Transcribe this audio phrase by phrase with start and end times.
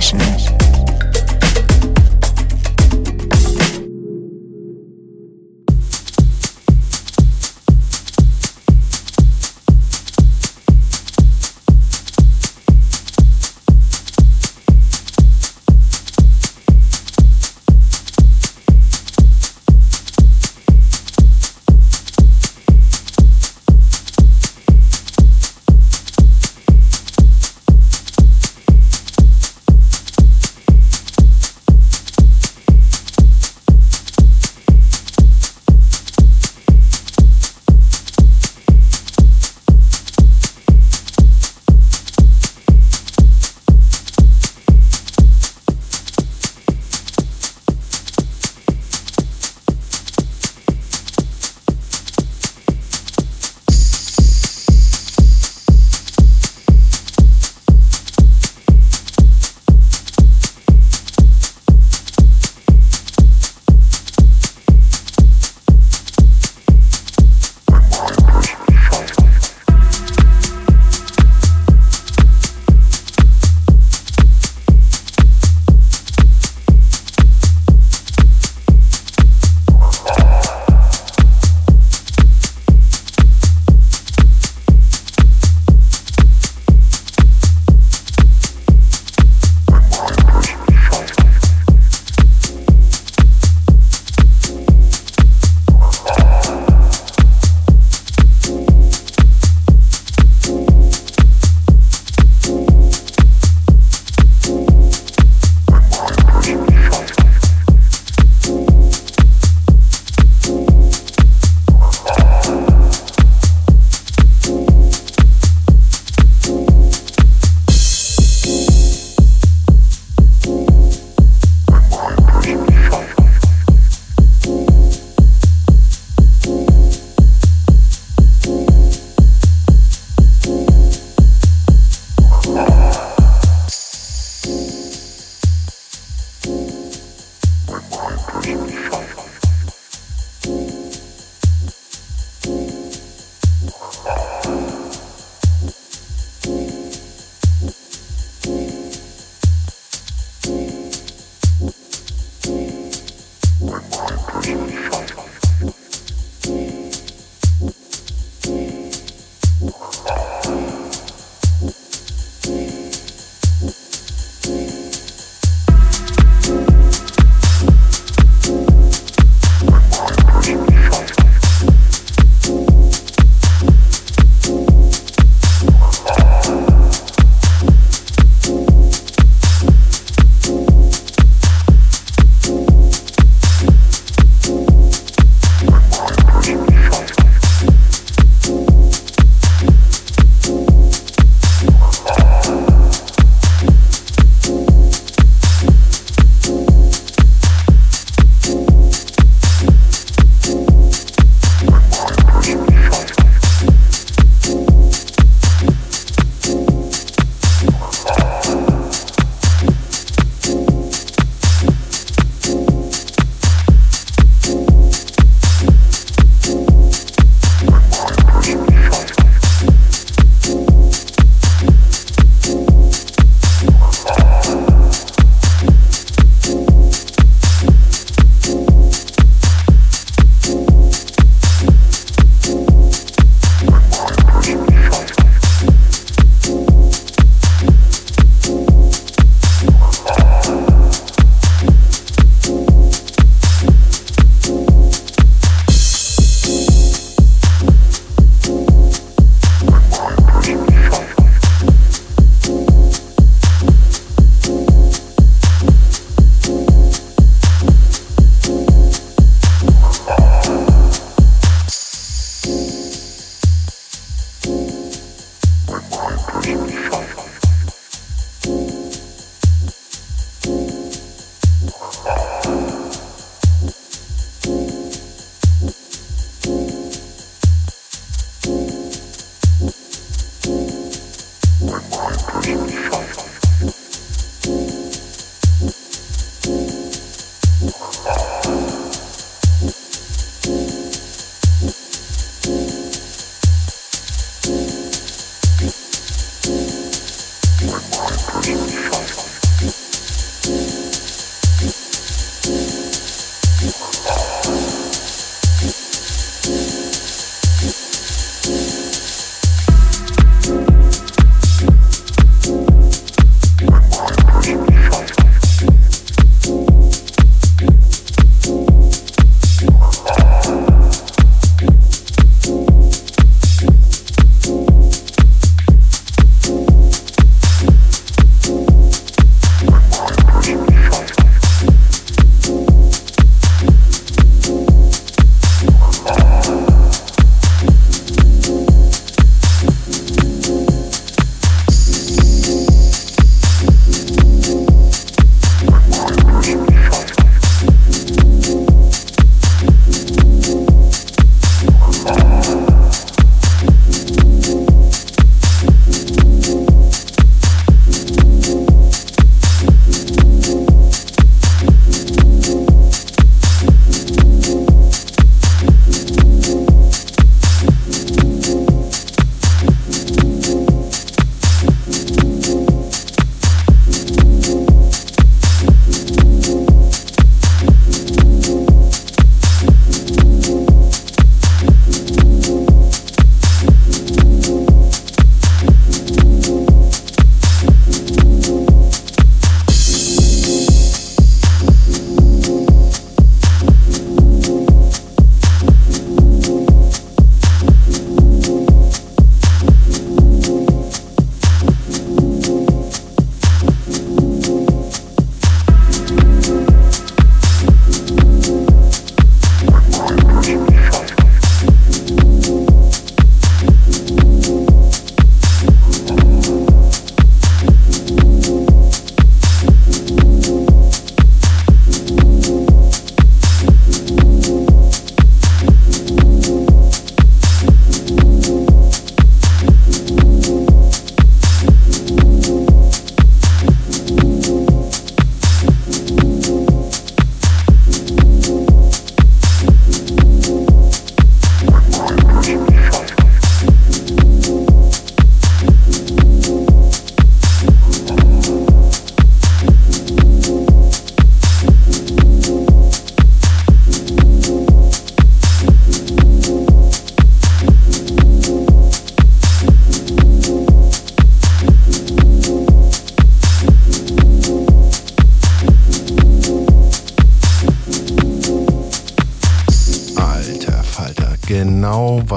[0.00, 0.59] Session.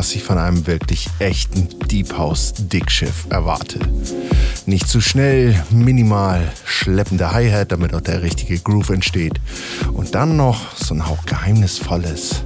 [0.03, 3.79] Was ich von einem wirklich echten Deep House Dickschiff erwarte.
[4.65, 9.39] Nicht zu schnell, minimal, schleppende Hi-Hat, damit auch der richtige Groove entsteht.
[9.93, 12.43] Und dann noch so ein Hauch Geheimnisvolles.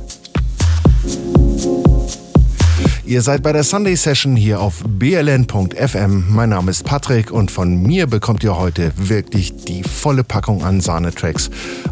[3.03, 6.25] Ihr seid bei der Sunday Session hier auf bln.fm.
[6.29, 10.79] Mein Name ist Patrick und von mir bekommt ihr heute wirklich die volle Packung an
[10.79, 11.49] Sahnetracks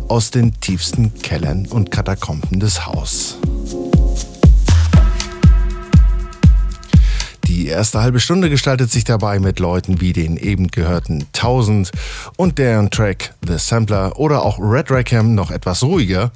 [0.09, 3.39] aus den tiefsten Kellern und Katakomben des Haus.
[7.55, 11.89] Die erste halbe Stunde gestaltet sich dabei mit Leuten wie den eben gehörten 1000
[12.35, 16.33] und deren Track The Sampler oder auch Red Rackham noch etwas ruhiger.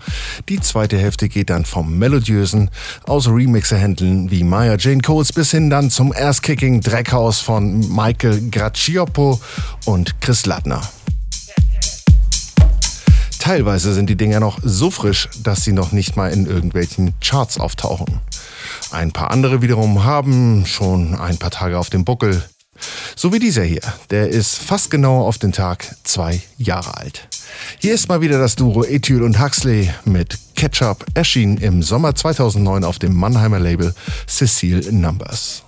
[0.48, 2.70] Die zweite Hälfte geht dann vom melodiösen
[3.06, 9.42] aus Remixerhändeln wie Maya Jane Coles bis hin dann zum Ass-Kicking Dreckhaus von Michael Graccioppo
[9.84, 10.90] und Chris Lattner.
[13.40, 17.58] Teilweise sind die Dinger noch so frisch, dass sie noch nicht mal in irgendwelchen Charts
[17.60, 18.20] auftauchen.
[18.92, 22.44] Ein paar andere wiederum haben schon ein paar Tage auf dem Buckel.
[23.16, 23.82] So wie dieser hier.
[24.10, 27.28] Der ist fast genau auf den Tag zwei Jahre alt.
[27.80, 32.84] Hier ist mal wieder das Duo Ethyl und Huxley mit Ketchup, erschien im Sommer 2009
[32.84, 33.94] auf dem Mannheimer Label
[34.28, 35.64] Cecile Numbers.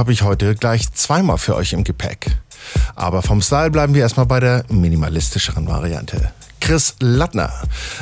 [0.00, 2.34] Habe ich heute gleich zweimal für euch im Gepäck.
[2.94, 6.32] Aber vom Style bleiben wir erstmal bei der minimalistischeren Variante.
[6.58, 7.52] Chris Lattner,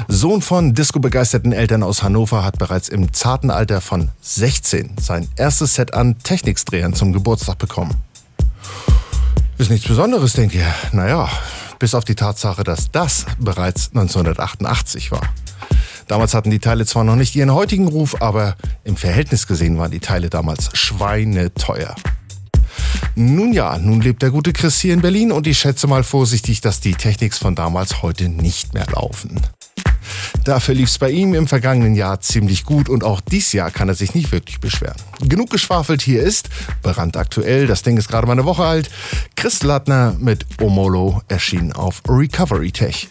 [0.07, 5.75] Sohn von disco-begeisterten Eltern aus Hannover, hat bereits im zarten Alter von 16 sein erstes
[5.75, 7.97] Set an Techniksdrehern zum Geburtstag bekommen.
[9.59, 10.73] Ist nichts Besonderes, denkt ihr?
[10.93, 11.28] Naja,
[11.81, 15.23] bis auf die Tatsache, dass das bereits 1988 war.
[16.08, 19.90] Damals hatten die Teile zwar noch nicht ihren heutigen Ruf, aber im Verhältnis gesehen waren
[19.90, 21.94] die Teile damals schweineteuer.
[23.14, 26.60] Nun ja, nun lebt der gute Chris hier in Berlin und ich schätze mal vorsichtig,
[26.60, 29.40] dass die Techniks von damals heute nicht mehr laufen.
[30.44, 33.88] Dafür lief es bei ihm im vergangenen Jahr ziemlich gut und auch dieses Jahr kann
[33.88, 34.96] er sich nicht wirklich beschweren.
[35.20, 36.48] Genug geschwafelt hier ist,
[36.82, 38.88] brandaktuell, das Ding ist gerade mal eine Woche alt,
[39.36, 43.08] Chris Lattner mit Omolo erschien auf Recovery Tech.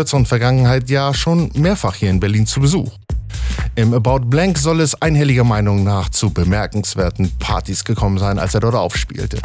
[0.00, 2.90] Kürzeren Vergangenheit ja schon mehrfach hier in Berlin zu Besuch.
[3.74, 8.60] Im About Blank soll es einhelliger Meinung nach zu bemerkenswerten Partys gekommen sein, als er
[8.60, 9.36] dort aufspielte.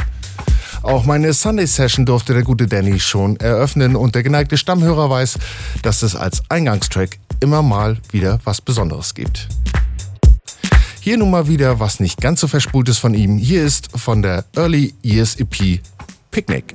[0.81, 5.39] Auch meine Sunday Session durfte der gute Danny schon eröffnen und der geneigte Stammhörer weiß,
[5.81, 9.49] dass es als Eingangstrack immer mal wieder was Besonderes gibt.
[11.01, 13.37] Hier nun mal wieder was nicht ganz so verspultes von ihm.
[13.37, 15.81] Hier ist von der Early Years EP
[16.31, 16.73] Picnic.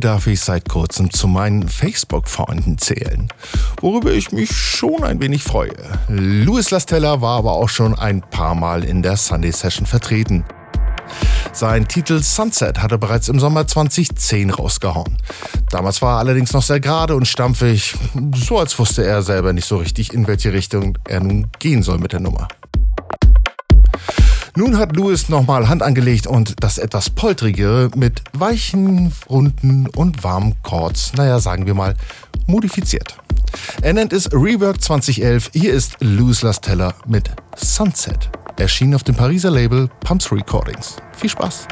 [0.00, 3.28] Darf ich seit kurzem zu meinen Facebook-Freunden zählen,
[3.80, 5.74] worüber ich mich schon ein wenig freue.
[6.08, 10.44] Louis Lastella war aber auch schon ein paar Mal in der Sunday Session vertreten.
[11.52, 15.16] Sein Titel Sunset hat er bereits im Sommer 2010 rausgehauen.
[15.70, 17.96] Damals war er allerdings noch sehr gerade und stampfig,
[18.34, 21.98] so als wusste er selber nicht so richtig, in welche Richtung er nun gehen soll
[21.98, 22.48] mit der Nummer.
[24.56, 30.56] Nun hat Lewis nochmal Hand angelegt und das etwas poltrigere mit weichen, runden und warmen
[30.62, 31.94] Chords, naja, sagen wir mal,
[32.46, 33.16] modifiziert.
[33.82, 35.50] Er nennt es Rework 2011.
[35.52, 38.30] Hier ist Louis Lastella mit Sunset.
[38.58, 40.96] Erschien auf dem Pariser Label Pumps Recordings.
[41.16, 41.66] Viel Spaß!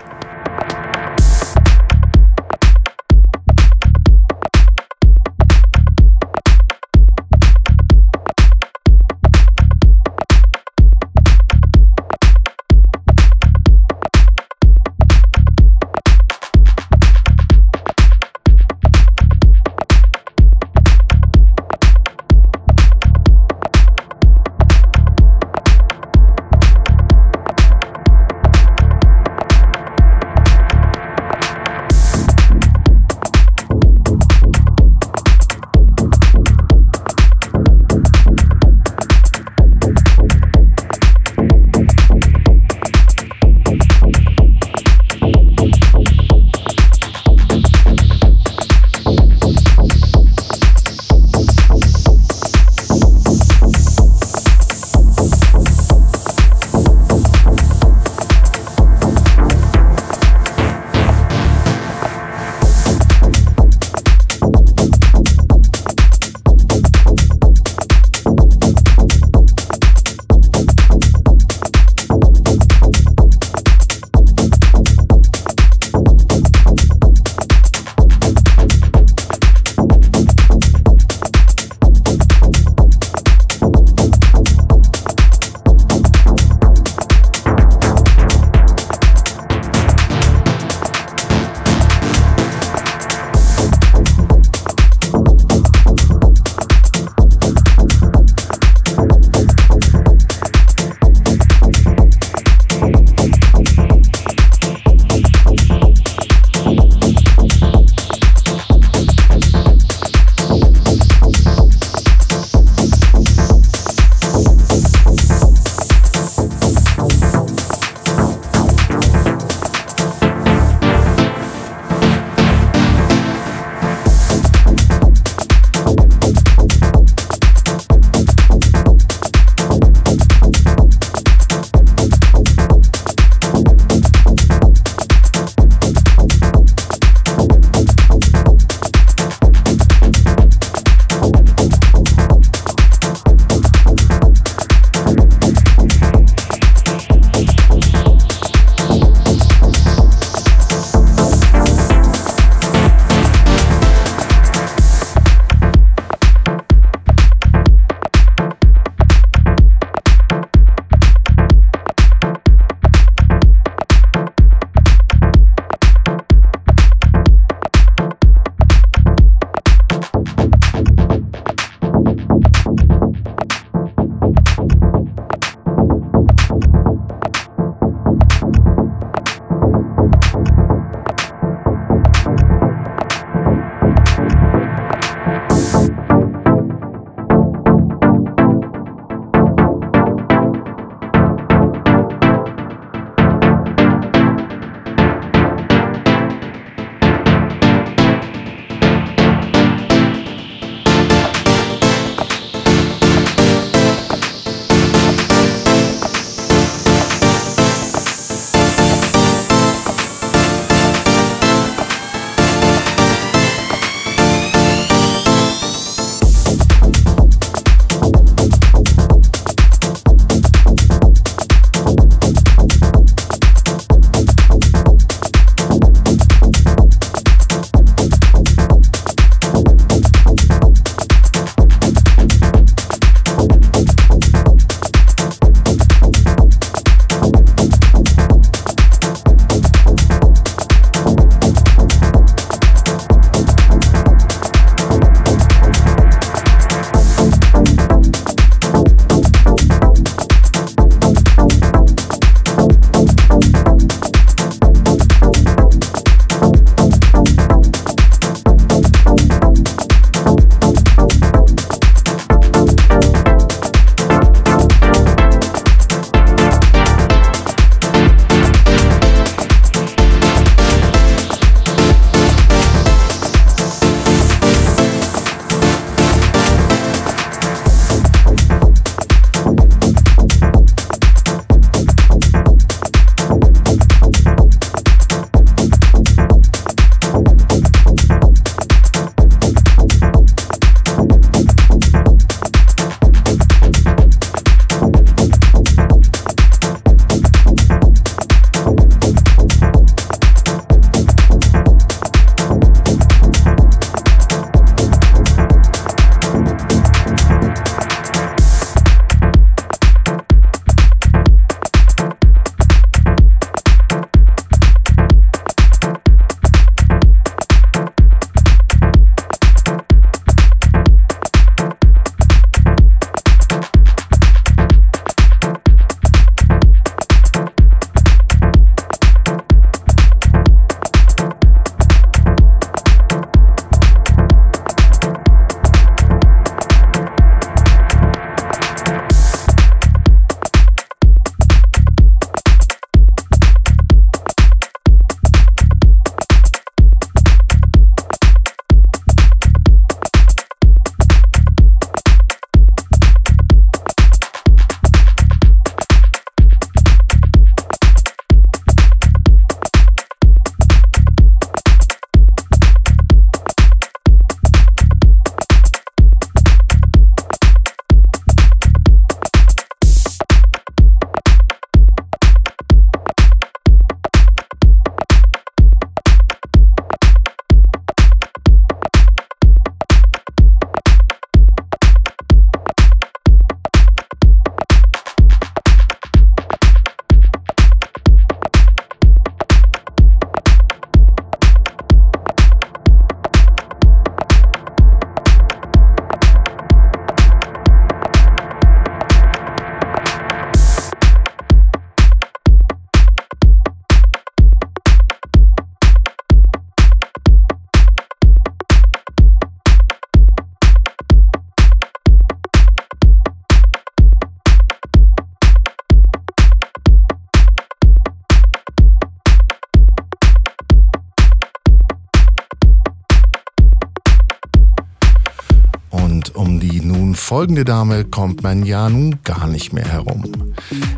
[427.38, 430.24] Folgende Dame kommt man ja nun gar nicht mehr herum.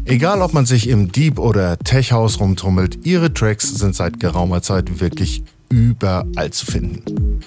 [0.07, 4.63] Egal ob man sich im Deep oder Tech House rumtummelt, ihre Tracks sind seit geraumer
[4.63, 7.43] Zeit wirklich überall zu finden.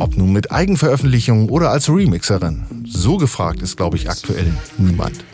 [0.00, 2.64] Ob nun mit Eigenveröffentlichungen oder als Remixerin.
[2.84, 5.24] So gefragt ist, glaube ich, aktuell niemand.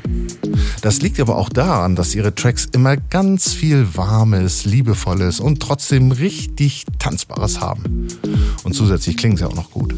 [0.82, 6.12] Das liegt aber auch daran, dass ihre Tracks immer ganz viel Warmes, Liebevolles und trotzdem
[6.12, 8.08] richtig Tanzbares haben.
[8.64, 9.94] Und zusätzlich klingen sie auch noch gut.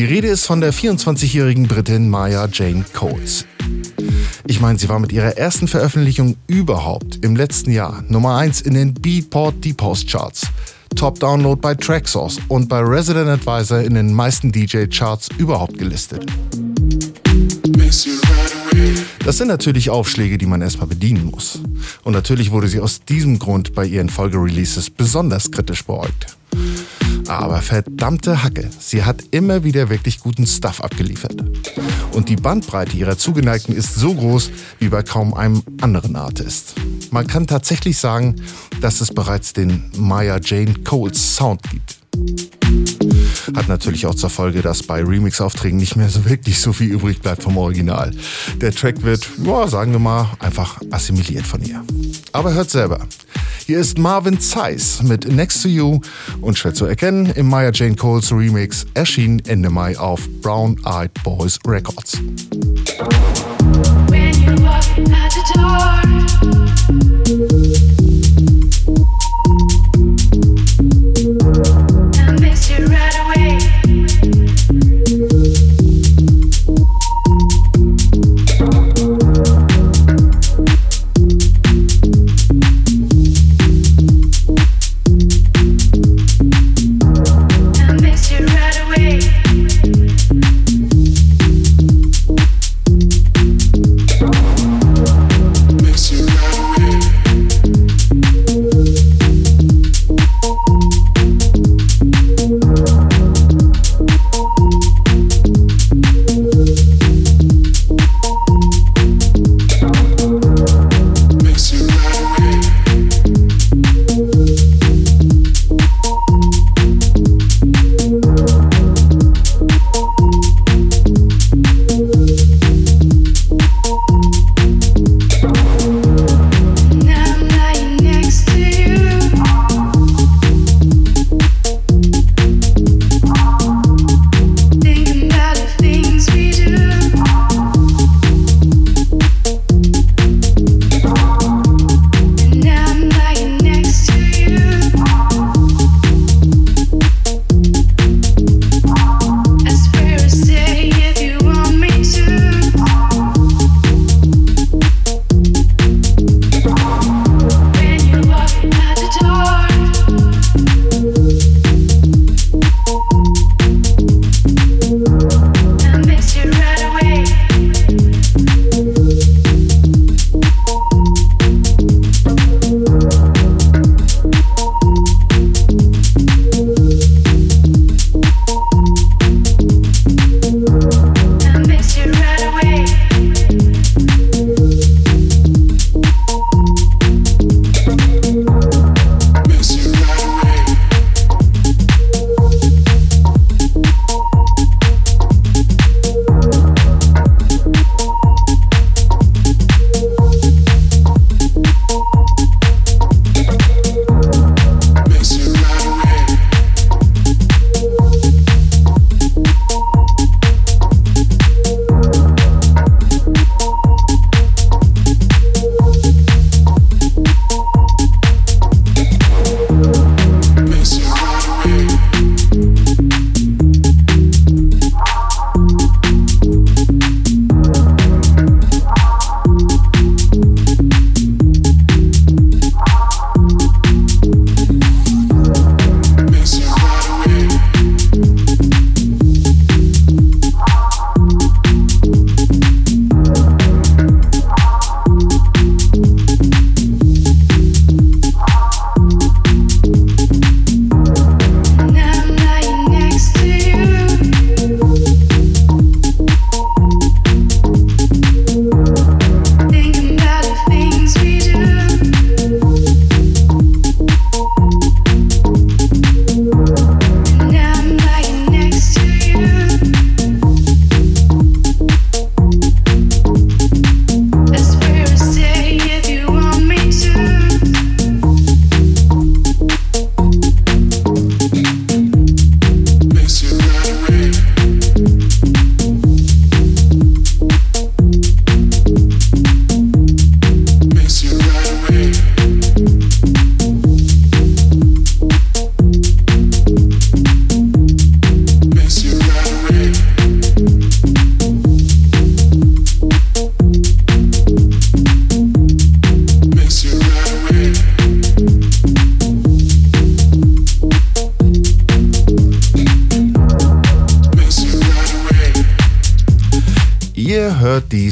[0.00, 3.44] Die Rede ist von der 24-jährigen Britin Maya Jane Coates.
[4.46, 8.72] Ich meine, sie war mit ihrer ersten Veröffentlichung überhaupt im letzten Jahr Nummer 1 in
[8.72, 10.46] den Beatport Deep House Charts,
[10.96, 16.24] Top Download bei Tracksource und bei Resident Advisor in den meisten DJ Charts überhaupt gelistet.
[19.22, 21.60] Das sind natürlich Aufschläge, die man erstmal bedienen muss.
[22.04, 26.38] Und natürlich wurde sie aus diesem Grund bei ihren Folgereleases besonders kritisch beäugt.
[27.30, 31.36] Aber verdammte Hacke, sie hat immer wieder wirklich guten Stuff abgeliefert.
[32.10, 34.50] Und die Bandbreite ihrer Zugeneigten ist so groß
[34.80, 36.74] wie bei kaum einem anderen Artist.
[37.12, 38.34] Man kann tatsächlich sagen,
[38.80, 41.98] dass es bereits den Maya Jane Coles Sound gibt.
[43.54, 47.20] Hat natürlich auch zur Folge, dass bei Remix-Aufträgen nicht mehr so wirklich so viel übrig
[47.20, 48.12] bleibt vom Original.
[48.60, 51.82] Der Track wird, ja, sagen wir mal, einfach assimiliert von ihr.
[52.32, 53.00] Aber hört selber.
[53.66, 56.00] Hier ist Marvin Zeiss mit Next to You
[56.40, 61.12] und schwer zu erkennen im Maya Jane Coles Remix erschien Ende Mai auf Brown Eyed
[61.22, 62.18] Boys Records.
[64.08, 66.00] When you're walking out the door.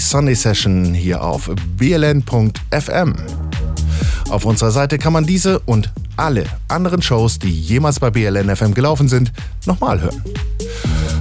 [0.08, 3.14] Sunday Session hier auf bln.fm.
[4.30, 8.72] Auf unserer Seite kann man diese und alle anderen Shows, die jemals bei BLN FM
[8.72, 9.32] gelaufen sind,
[9.66, 10.22] nochmal hören.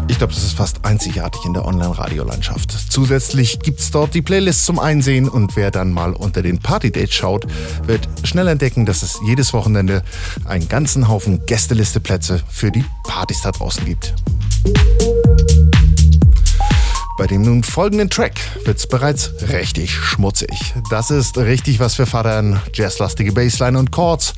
[0.08, 2.72] Ich glaube, das ist fast einzigartig in der Online-Radiolandschaft.
[2.90, 7.14] Zusätzlich gibt es dort die Playlists zum Einsehen und wer dann mal unter den Party-Dates
[7.14, 7.46] schaut,
[7.86, 10.02] wird schnell entdecken, dass es jedes Wochenende
[10.46, 14.14] einen ganzen Haufen Gästelisteplätze für die Partys da draußen gibt.
[17.18, 20.76] Bei dem nun folgenden Track wird's bereits richtig schmutzig.
[20.92, 24.36] Das ist richtig was für Vatern, jazzlastige Bassline und Chords.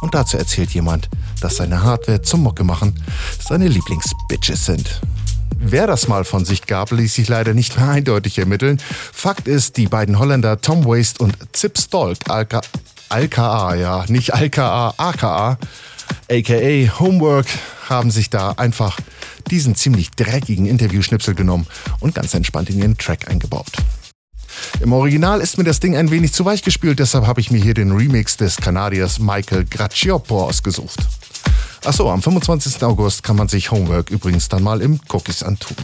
[0.00, 1.10] Und dazu erzählt jemand,
[1.42, 2.94] dass seine Hardware zum Mucke machen
[3.38, 5.02] seine Lieblingsbitches sind.
[5.58, 8.80] Wer das mal von sich gab, ließ sich leider nicht mehr eindeutig ermitteln.
[9.12, 12.18] Fakt ist, die beiden Holländer Tom Waste und Zip Stolk,
[13.10, 15.58] AKA, ja, nicht AKA, AKA,
[16.30, 17.46] aka Homework,
[17.88, 18.98] haben sich da einfach
[19.50, 21.66] diesen ziemlich dreckigen Interviewschnipsel genommen
[22.00, 23.72] und ganz entspannt in ihren Track eingebaut.
[24.80, 27.62] Im Original ist mir das Ding ein wenig zu weich gespielt, deshalb habe ich mir
[27.62, 30.98] hier den Remix des Kanadiers Michael Graciopo ausgesucht.
[31.84, 32.82] Achso, am 25.
[32.84, 35.76] August kann man sich Homework übrigens dann mal im Cookies antun.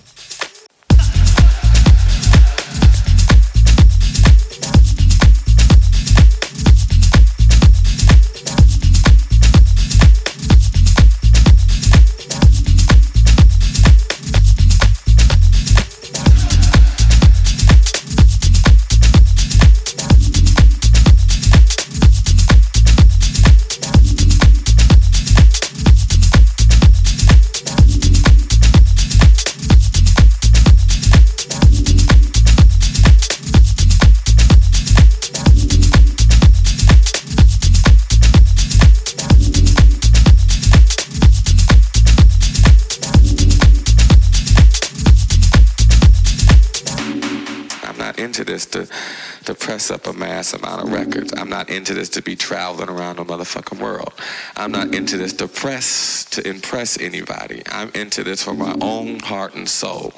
[49.91, 51.33] Up a mass amount of records.
[51.37, 54.13] I'm not into this to be traveling around the motherfucking world.
[54.57, 57.63] I'm not into this to press to impress anybody.
[57.71, 60.13] I'm into this for my own heart and soul.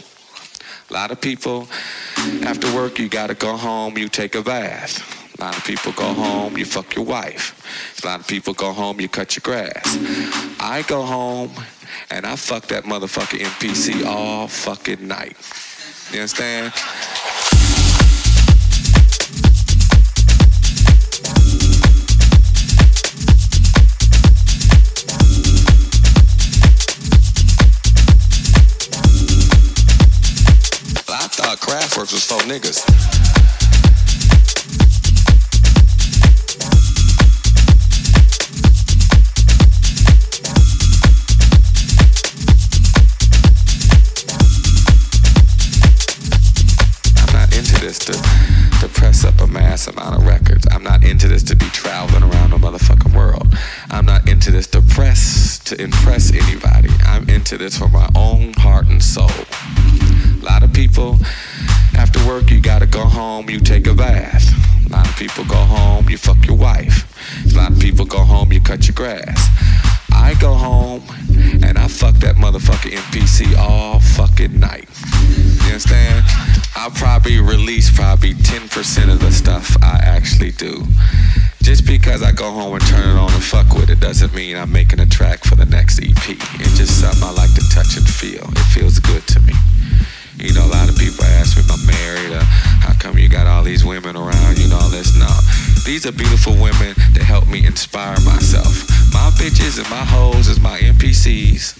[0.90, 1.68] A lot of people,
[2.42, 5.18] after work, you gotta go home, you take a bath.
[5.38, 8.02] A lot of people go home, you fuck your wife.
[8.02, 9.96] A lot of people go home, you cut your grass.
[10.60, 11.52] I go home
[12.10, 15.36] and I fuck that motherfucker MPC all fucking night.
[16.12, 16.72] You understand?
[48.80, 50.66] To press up a mass amount of records.
[50.70, 53.46] I'm not into this to be traveling around the motherfucking world.
[53.90, 54.79] I'm not into this to
[55.70, 56.88] to impress anybody.
[57.06, 59.30] I'm into this for my own heart and soul.
[59.30, 61.16] A lot of people
[61.96, 64.42] after work, you gotta go home, you take a bath.
[64.86, 67.06] A lot of people go home, you fuck your wife.
[67.52, 69.99] A lot of people go home, you cut your grass.
[70.12, 71.02] I go home
[71.62, 74.88] and I fuck that motherfucker MPC all fucking night.
[75.64, 76.24] You understand?
[76.76, 80.86] I'll probably release probably 10% of the stuff I actually do.
[81.62, 84.56] Just because I go home and turn it on and fuck with it doesn't mean
[84.56, 86.28] I'm making a track for the next EP.
[86.28, 88.48] It's just something I like to touch and feel.
[88.50, 89.54] It feels good to me.
[90.40, 92.44] You know, a lot of people ask me if I'm married or
[92.80, 95.14] how come you got all these women around, you know, all this.
[95.14, 95.28] No.
[95.84, 98.88] These are beautiful women that help me inspire myself.
[99.12, 101.76] My bitches and my hoes is my MPCs,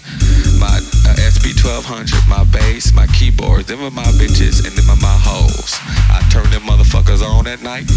[0.61, 3.67] my uh, SB1200, my bass, my keyboards.
[3.67, 5.77] Them are my bitches and them are my hoes.
[6.13, 7.89] I turn them motherfuckers on at night.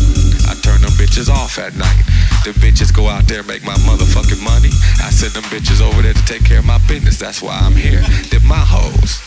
[0.47, 2.03] I turn them bitches off at night.
[2.44, 4.68] The bitches go out there and make my motherfucking money.
[5.02, 7.18] I send them bitches over there to take care of my business.
[7.18, 8.02] That's why I'm here.
[8.30, 9.22] They're my hoes.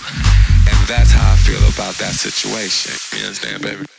[0.69, 2.93] And that's how I feel about that situation.
[3.19, 3.96] You understand, baby?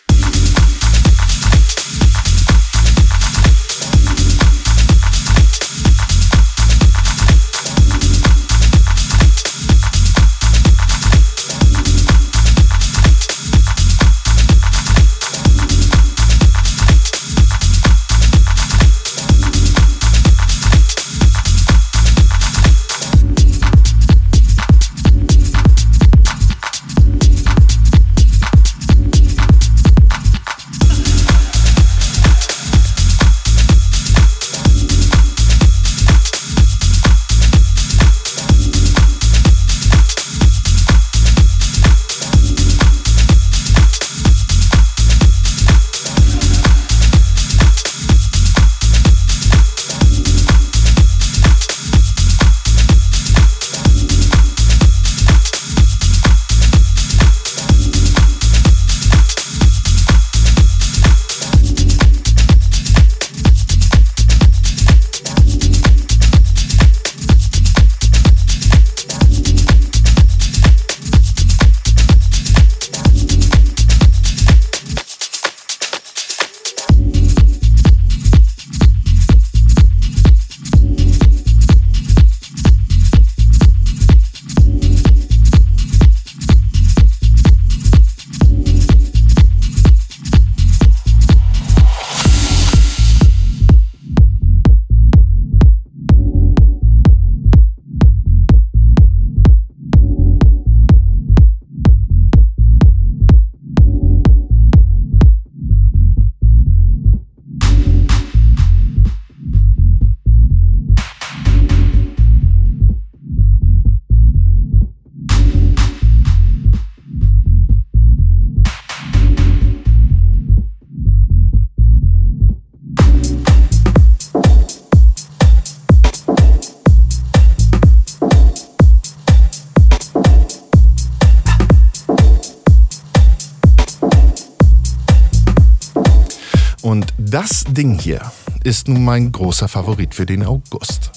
[137.78, 138.32] Ding hier
[138.64, 141.12] ist nun mein großer Favorit für den August.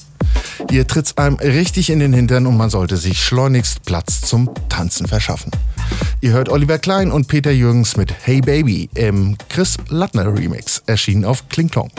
[0.68, 5.08] Hier tritt's einem richtig in den Hintern und man sollte sich schleunigst Platz zum Tanzen
[5.08, 5.52] verschaffen.
[6.20, 11.24] Ihr hört Oliver Klein und Peter Jürgens mit Hey Baby im Chris Lattner Remix, erschienen
[11.24, 11.90] auf Klingklong.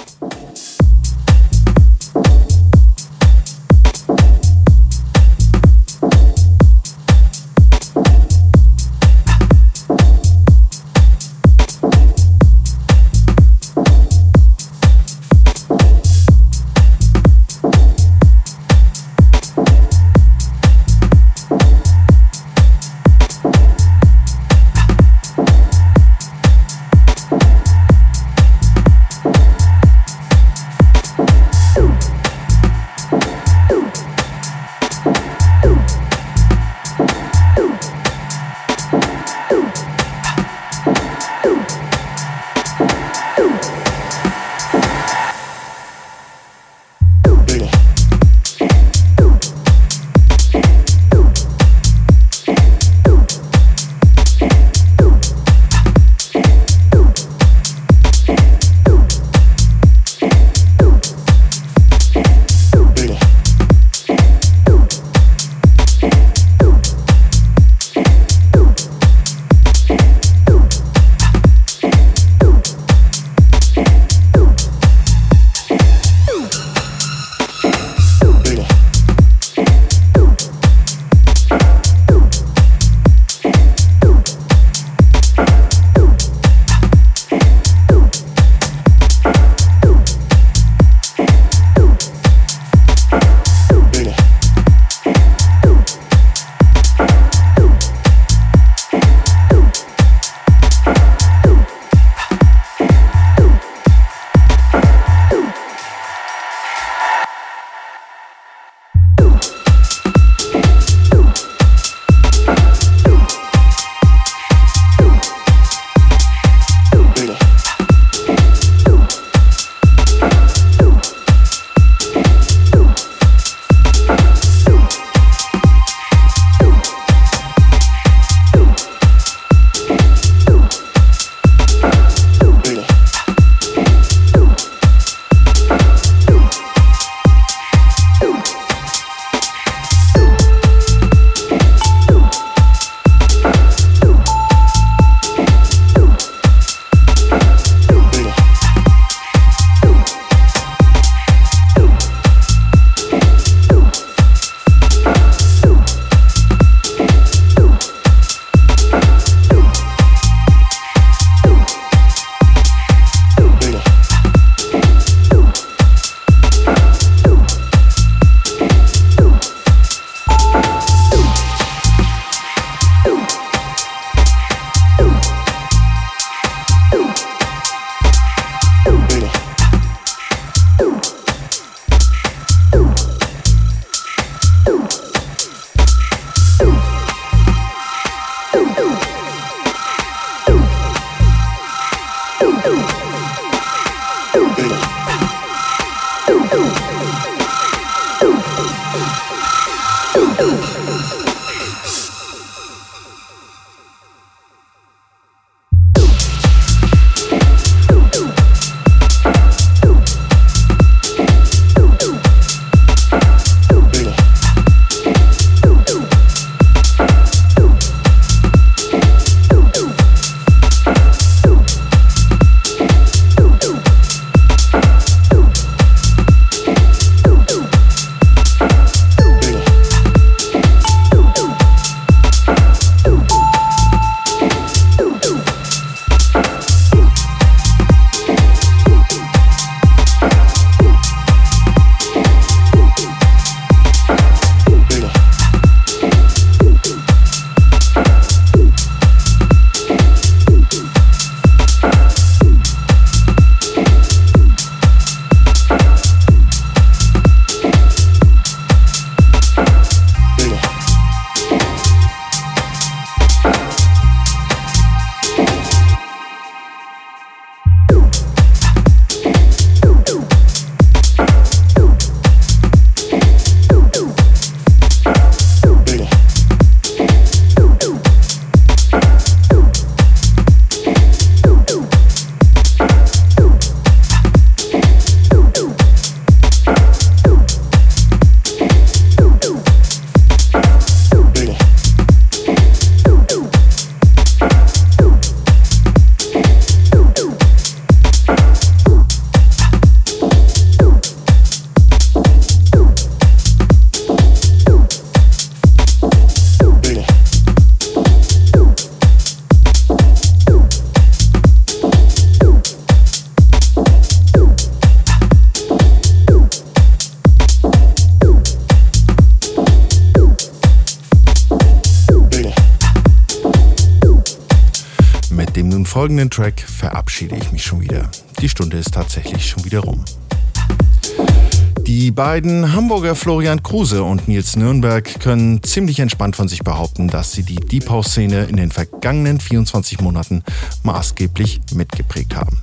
[331.91, 337.33] Die beiden Hamburger Florian Kruse und Nils Nürnberg können ziemlich entspannt von sich behaupten, dass
[337.33, 340.41] sie die Deep House-Szene in den vergangenen 24 Monaten
[340.83, 342.61] maßgeblich mitgeprägt haben.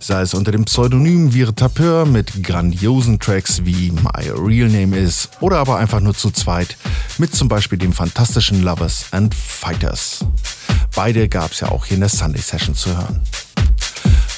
[0.00, 5.28] Sei es unter dem Pseudonym Vire Tapeur mit grandiosen Tracks wie My Real Name Is
[5.40, 6.78] oder aber einfach nur zu zweit
[7.18, 10.24] mit zum Beispiel dem fantastischen Lovers and Fighters.
[10.94, 13.20] Beide gab es ja auch hier in der Sunday Session zu hören.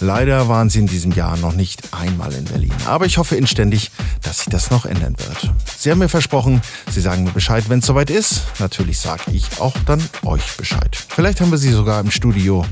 [0.01, 2.73] Leider waren sie in diesem Jahr noch nicht einmal in Berlin.
[2.87, 3.91] Aber ich hoffe inständig,
[4.23, 5.53] dass sich das noch ändern wird.
[5.77, 8.43] Sie haben mir versprochen, Sie sagen mir Bescheid, wenn es soweit ist.
[8.59, 10.97] Natürlich sage ich auch dann euch Bescheid.
[11.09, 12.65] Vielleicht haben wir sie sogar im Studio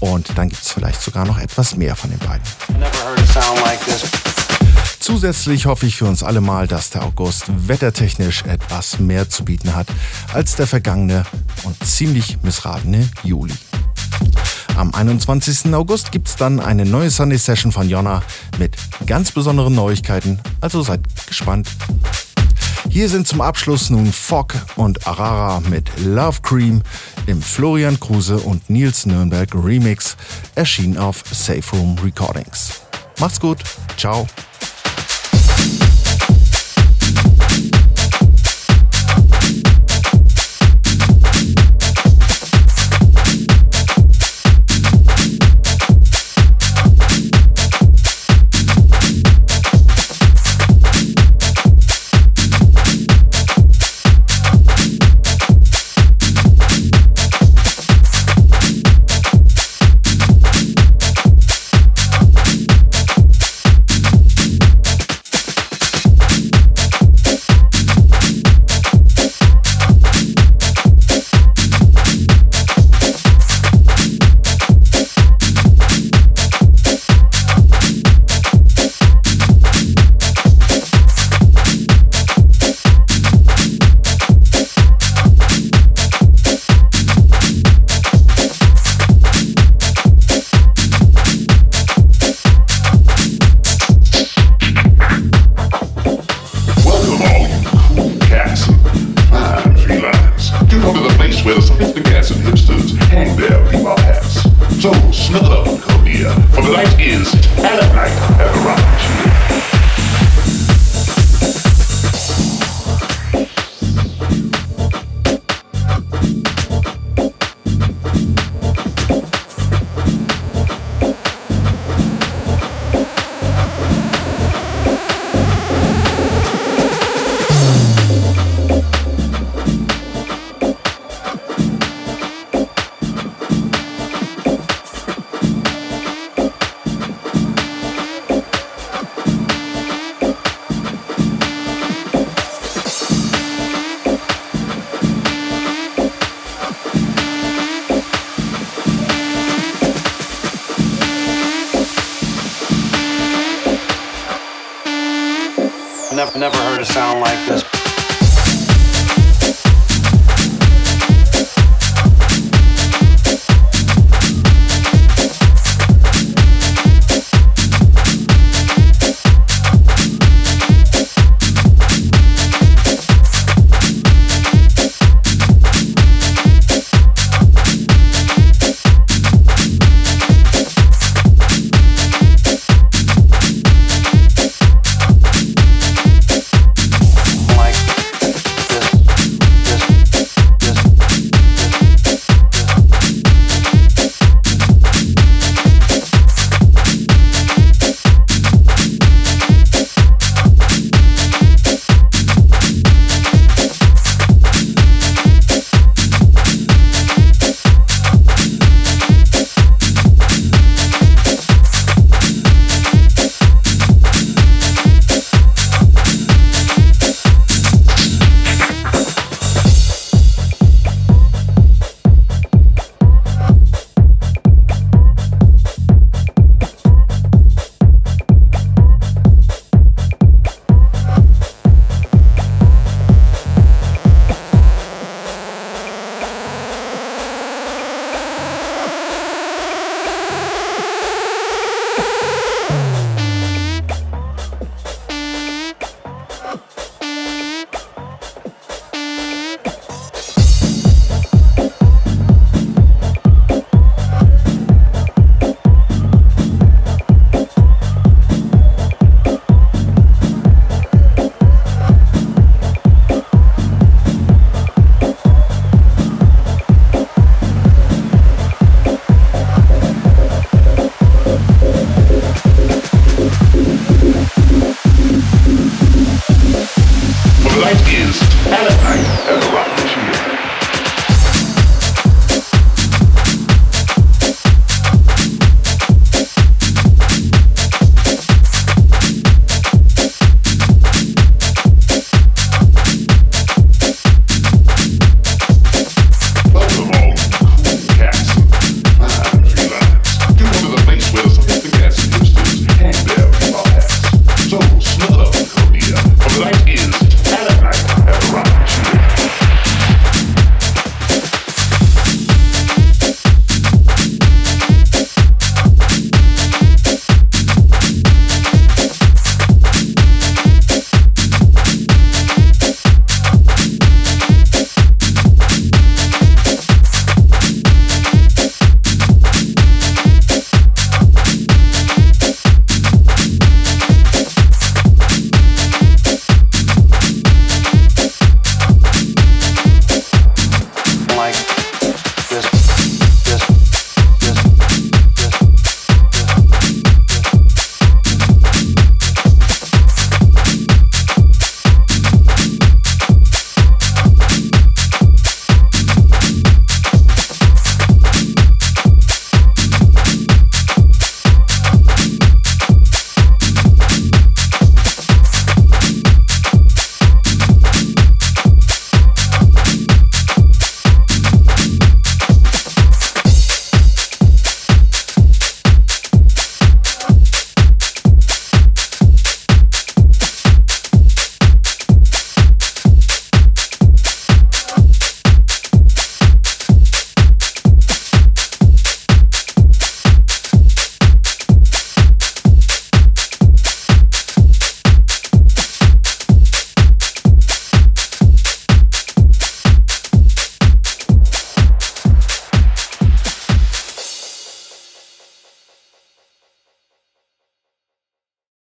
[0.00, 2.44] und dann gibt es vielleicht sogar noch etwas mehr von den beiden.
[5.00, 9.74] Zusätzlich hoffe ich für uns alle mal, dass der August wettertechnisch etwas mehr zu bieten
[9.74, 9.86] hat
[10.32, 11.24] als der vergangene
[11.64, 13.54] und ziemlich missratene Juli.
[14.78, 15.74] Am 21.
[15.74, 18.22] August gibt es dann eine neue Sunday Session von Jonna
[18.60, 18.76] mit
[19.06, 21.68] ganz besonderen Neuigkeiten, also seid gespannt.
[22.88, 26.82] Hier sind zum Abschluss nun Fogg und Arara mit Love Cream
[27.26, 30.16] im Florian Kruse und Nils Nürnberg Remix,
[30.54, 32.80] erschienen auf Safe Room Recordings.
[33.18, 33.58] Macht's gut,
[33.96, 34.28] ciao.